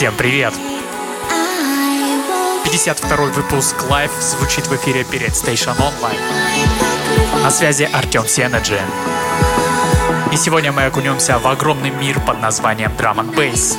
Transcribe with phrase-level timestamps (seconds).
[0.00, 0.54] Всем привет!
[2.64, 7.42] 52-й выпуск Live звучит в эфире перед Station Online.
[7.42, 8.80] На связи Артем Сенеджи.
[10.32, 13.76] И сегодня мы окунемся в огромный мир под названием Drum and Bass.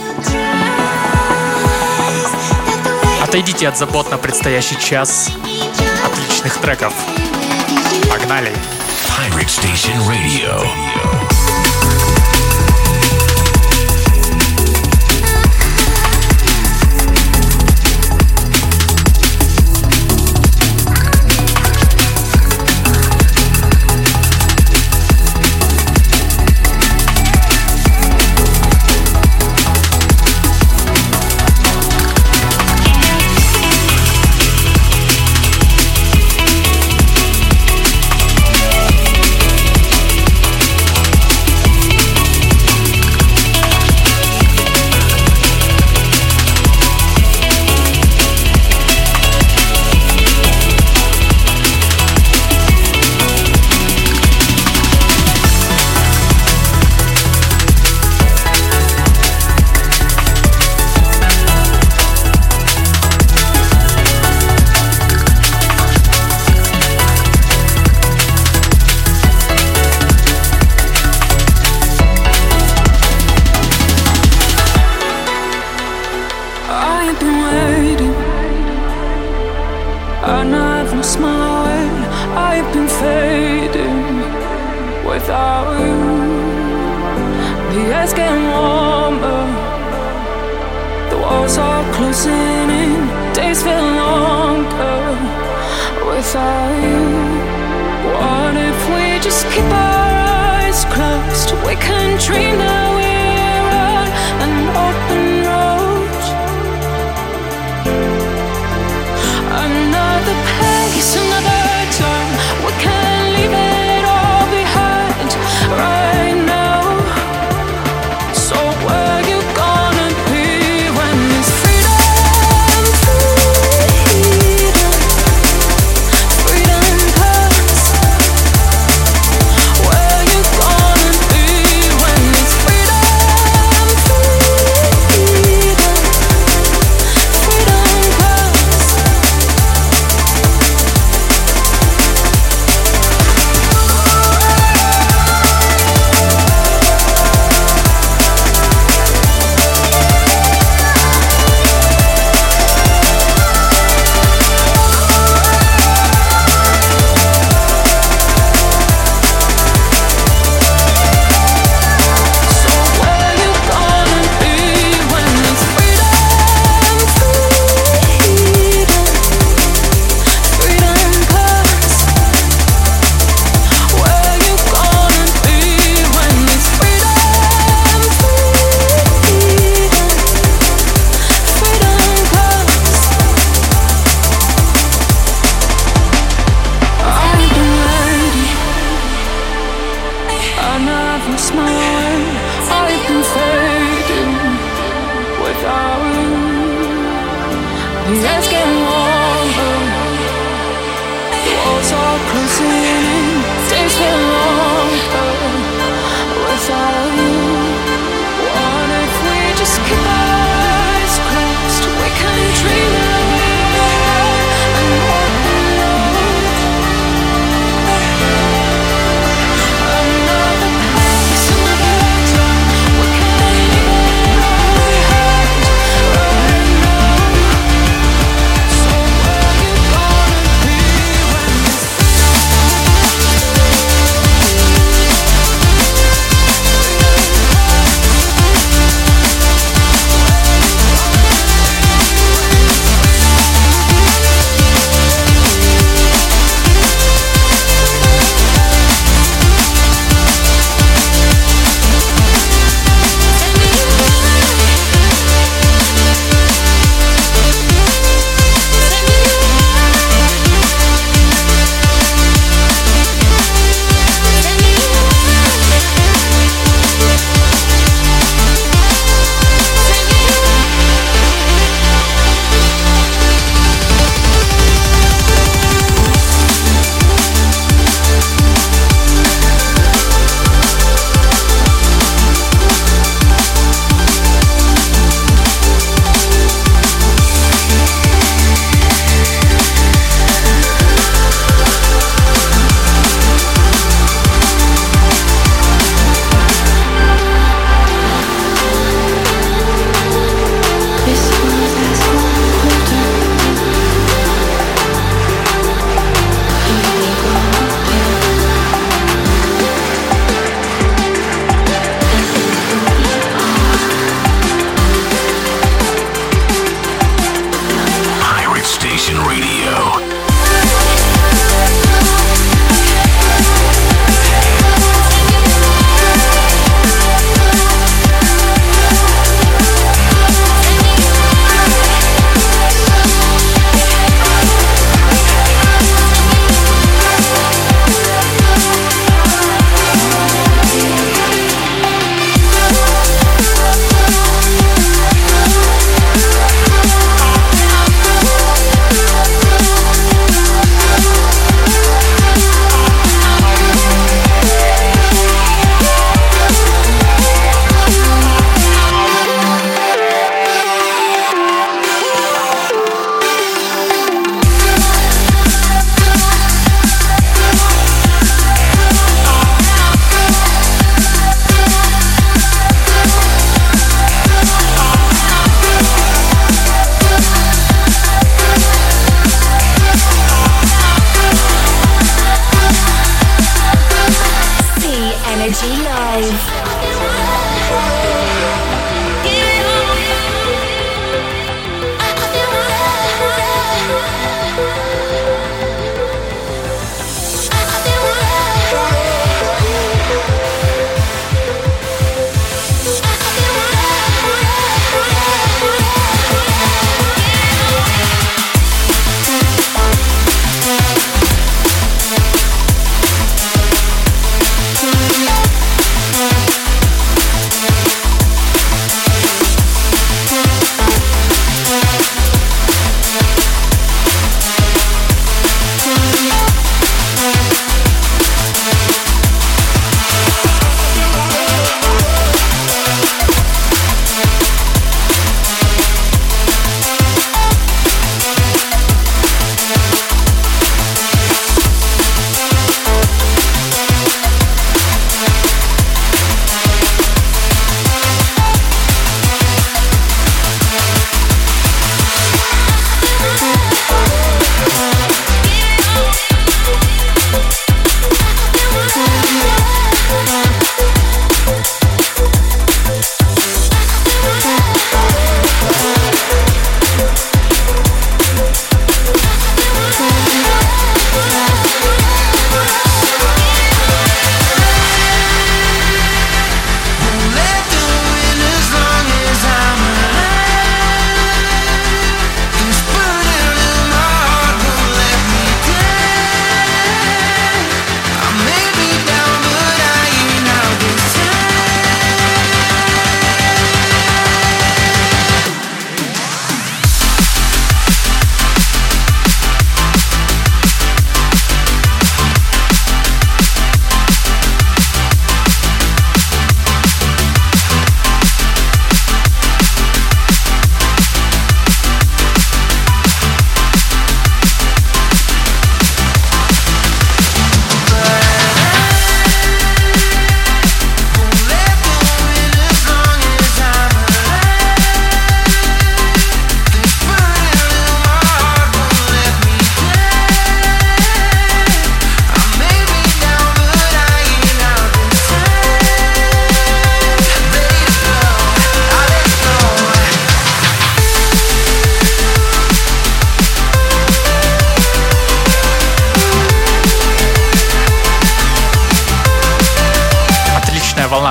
[3.23, 5.31] Отойдите от забот на предстоящий час
[6.05, 6.93] отличных треков.
[8.11, 8.53] Погнали!
[9.07, 11.20] Pirate Station Radio.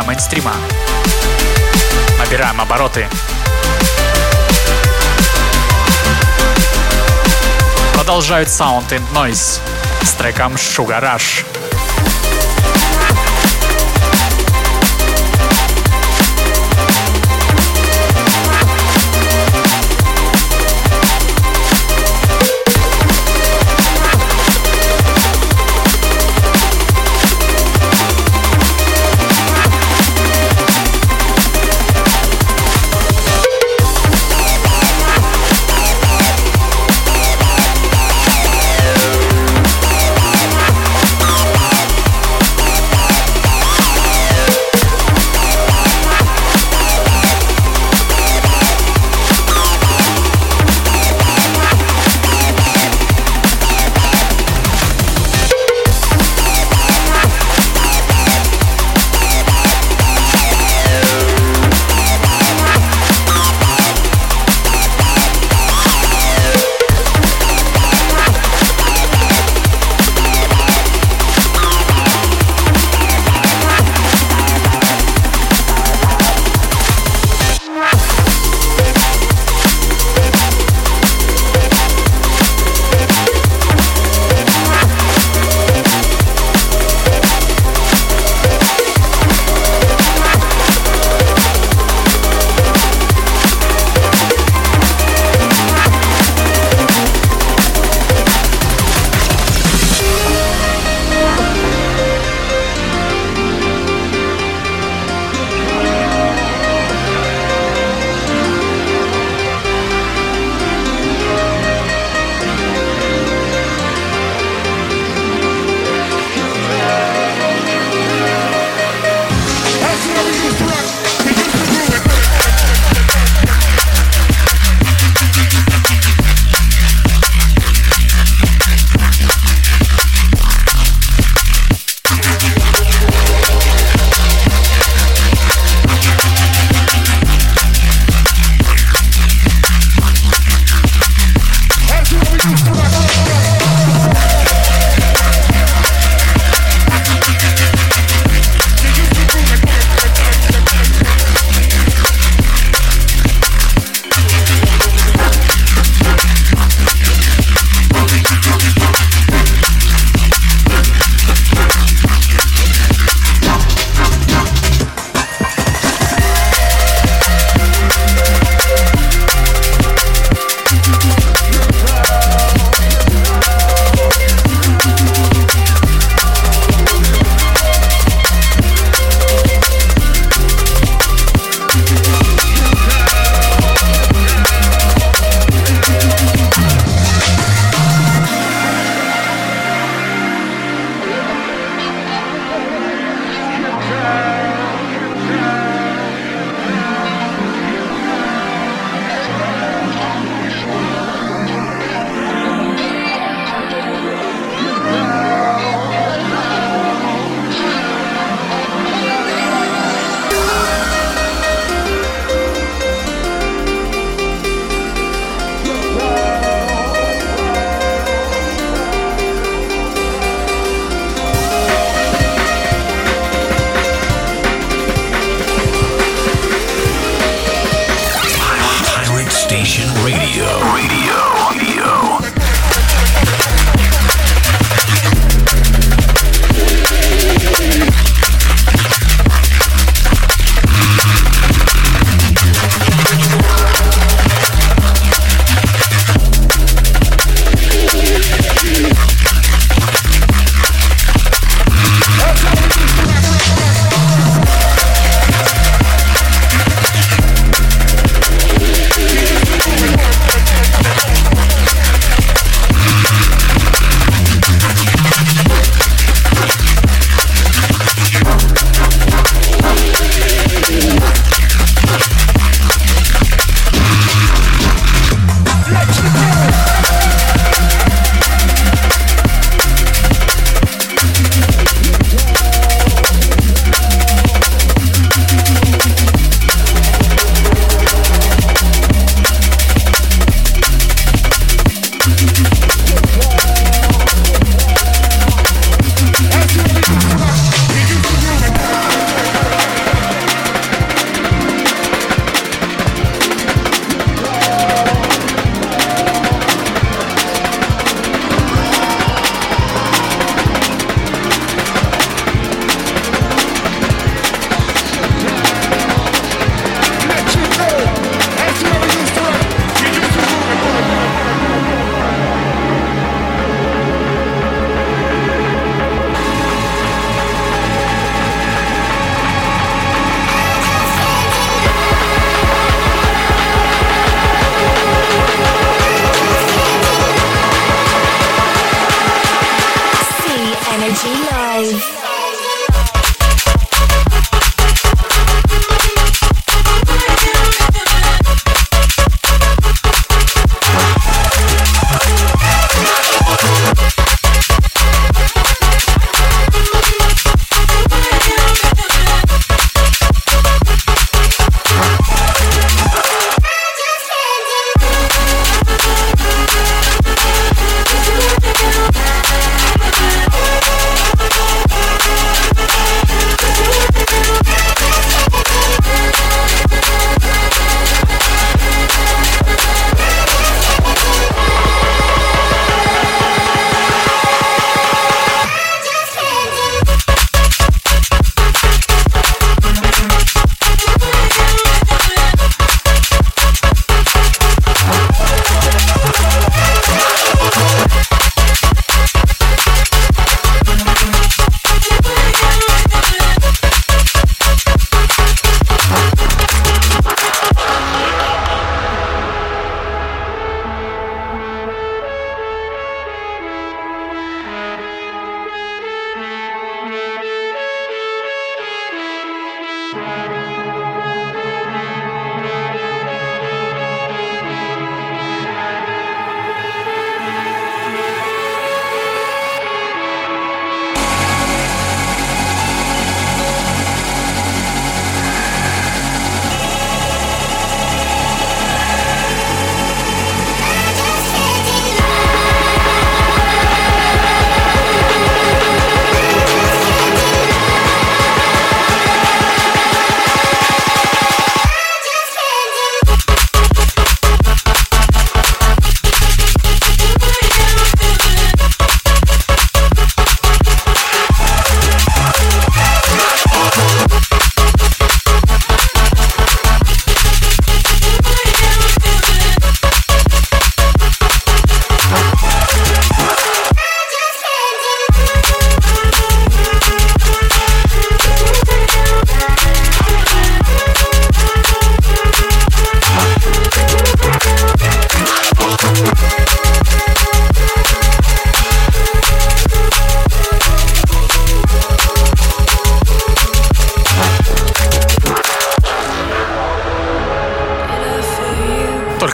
[0.02, 0.54] Мейнстрима.
[2.18, 3.06] Набираем обороты.
[7.94, 9.60] Продолжают Sound and Noise
[10.02, 11.44] с треком Sugar Rush.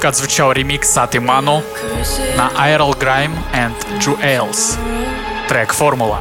[0.07, 1.65] Отзвучал ремикс от Иману
[2.37, 4.79] на Айрл Грайм and Drew Ailes.
[5.49, 6.21] Трек «Формула».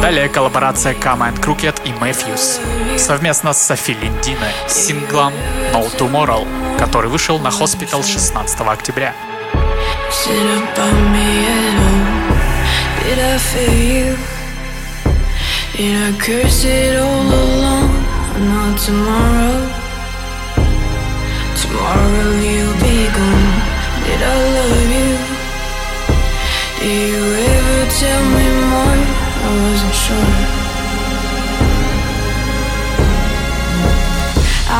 [0.00, 2.58] Далее коллаборация Kama and Crooked и Matthews
[2.98, 5.34] совместно с Софи Линдиной с синглом
[5.74, 6.46] No Tomorrow,
[6.78, 9.14] который вышел на Hospital 16 октября.
[15.76, 17.88] Did I curse it all along?
[18.40, 19.77] Not tomorrow.
[21.68, 23.48] Tomorrow you'll be gone.
[24.04, 25.10] Did I love you?
[26.80, 29.00] Did you ever tell me more?
[29.44, 30.34] I wasn't sure.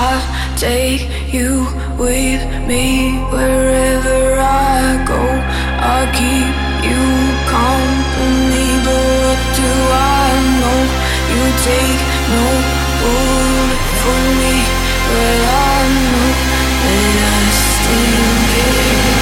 [0.00, 0.24] I'll
[0.56, 1.68] take you
[2.00, 5.22] with me wherever I go.
[5.92, 6.54] I'll keep
[6.88, 7.04] you
[7.52, 9.70] company, but what do
[10.16, 10.28] I
[10.60, 10.80] know?
[11.32, 12.46] You take no
[13.00, 14.54] bullet for me,
[15.08, 16.47] but I know
[16.80, 19.18] And I still care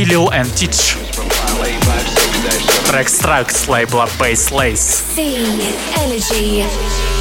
[0.00, 0.96] Kill and Teach.
[2.86, 5.04] Трек Strike с лейбла Bass Lace.
[5.14, 5.36] C.
[5.96, 7.19] Energy.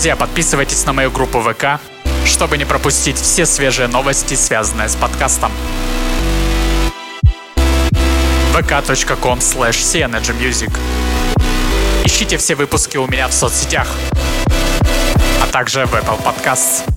[0.00, 1.78] Друзья, подписывайтесь на мою группу ВК,
[2.24, 5.52] чтобы не пропустить все свежие новости, связанные с подкастом.
[8.54, 10.08] vk.com slash
[10.40, 10.72] music
[12.06, 13.88] Ищите все выпуски у меня в соцсетях,
[15.42, 16.89] а также в Apple Podcasts.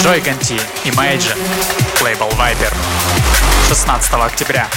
[0.00, 1.36] Джой Ганти, и Imagine,
[2.00, 2.72] лейбл Viper.
[3.68, 4.68] 16 октября.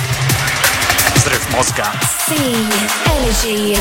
[1.15, 1.85] Взрыв мозга.
[3.05, 3.79] Energy.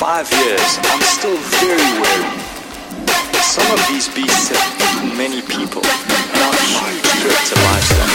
[0.00, 2.40] five years, I'm still very wary.
[3.44, 8.08] Some of these beasts have eaten many people and I'm huge threats to livestock.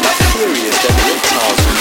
[0.00, 1.75] My theory is that reptiles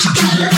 [0.00, 0.49] listen to that.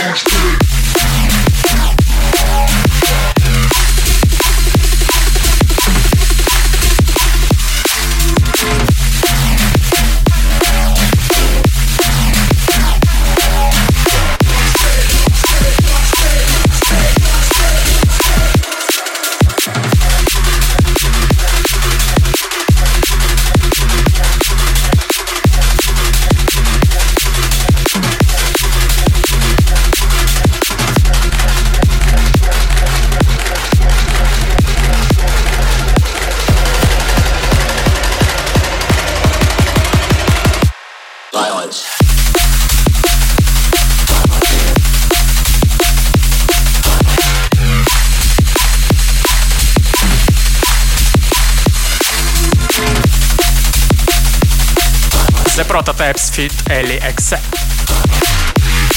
[56.12, 57.34] Prototypes Fit Ellie X.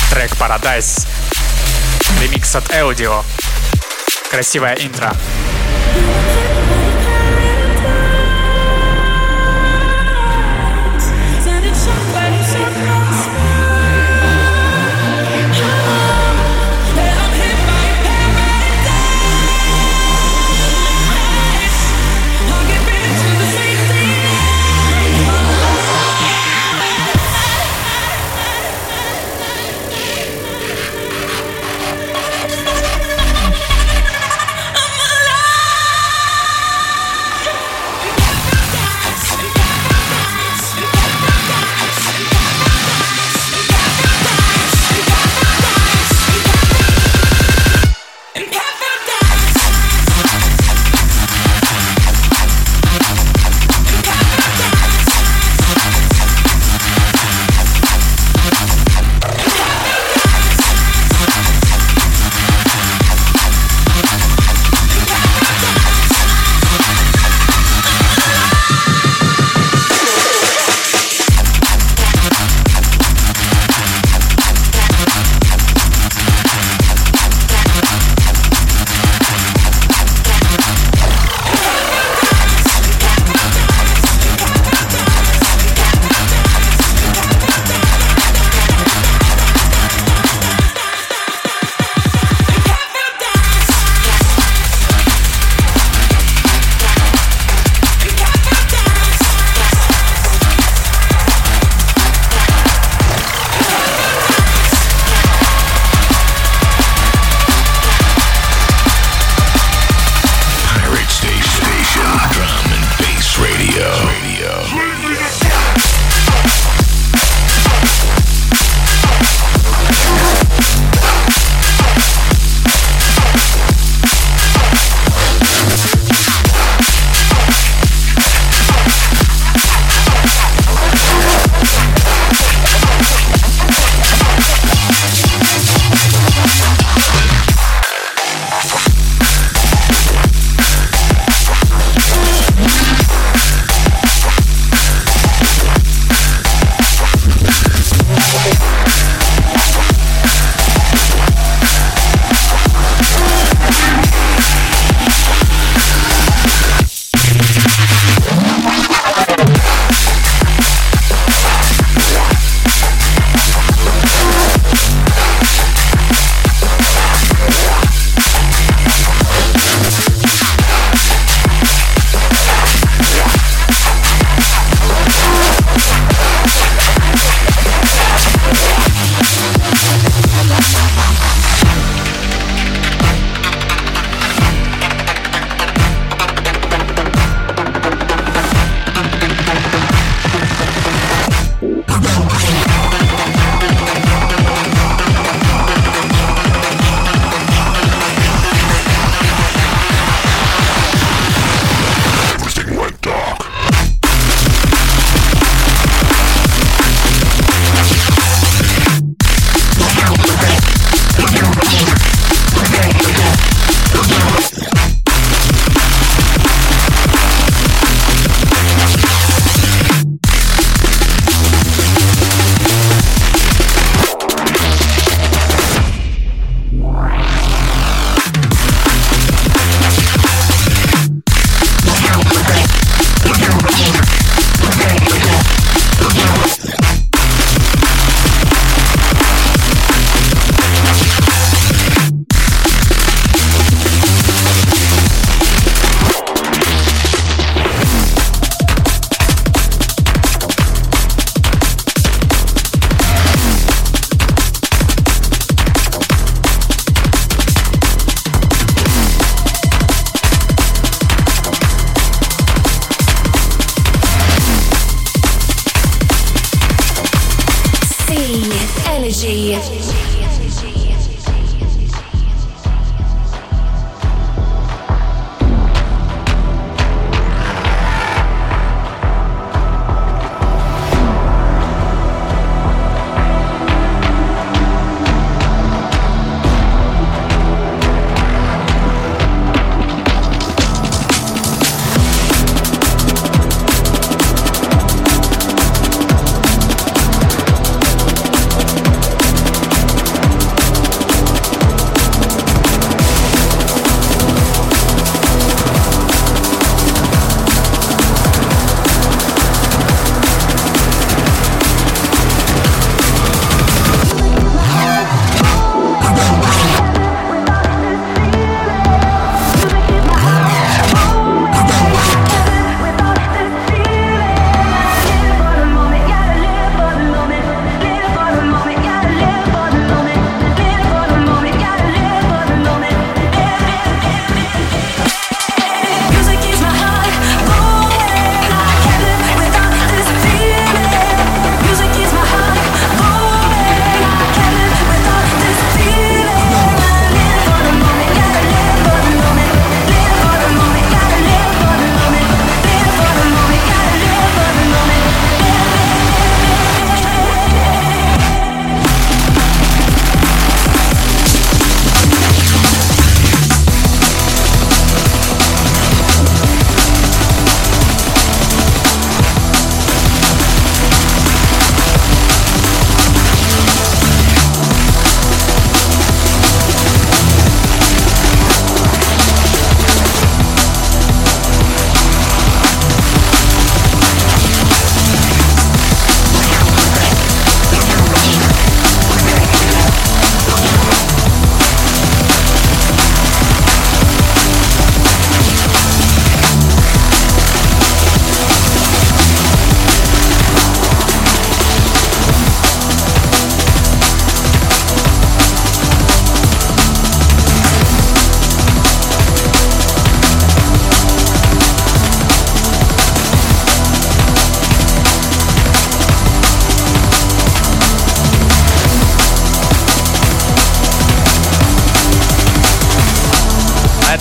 [0.10, 1.08] Трек Paradise.
[2.20, 3.24] Ремикс от Audio.
[4.30, 5.12] Красивая интро.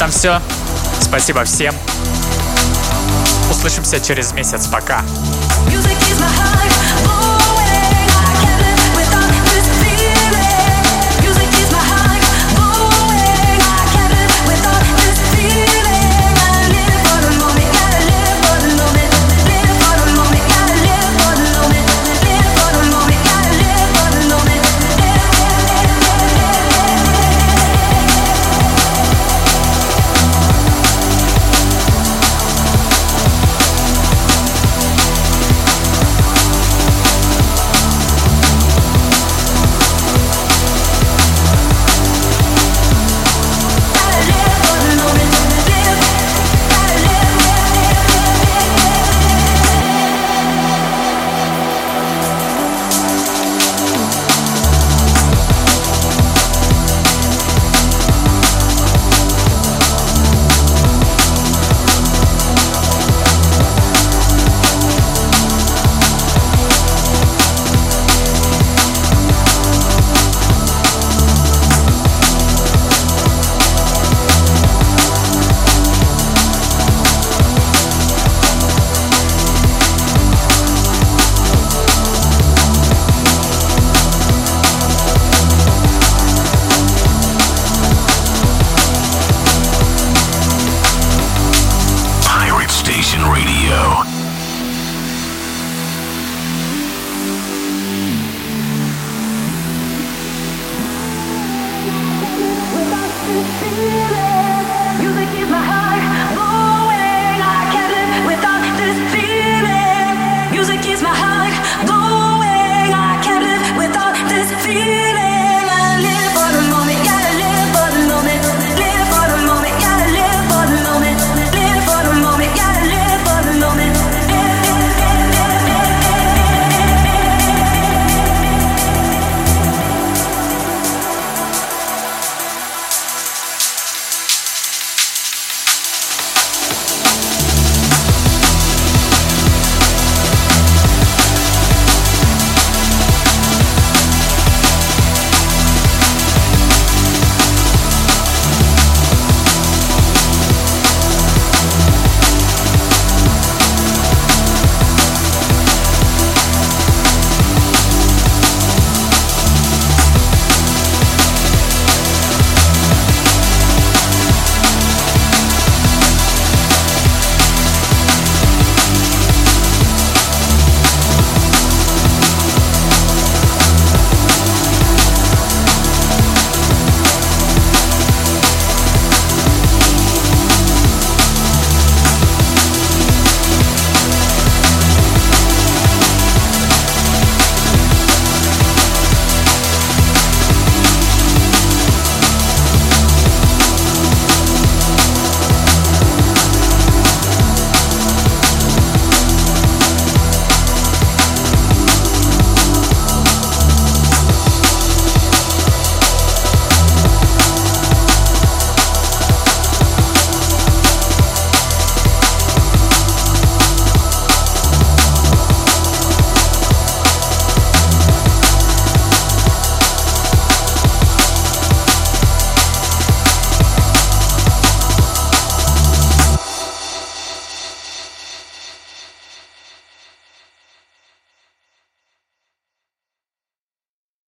[0.05, 0.41] этом все.
[1.01, 1.75] Спасибо всем.
[3.51, 4.67] Услышимся через месяц.
[4.67, 5.03] Пока.
[5.67, 6.74] Music is my.